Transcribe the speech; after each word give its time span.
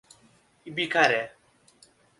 Ibicaré 0.69 1.21